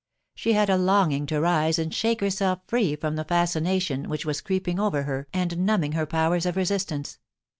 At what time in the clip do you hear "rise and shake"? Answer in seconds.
1.39-2.21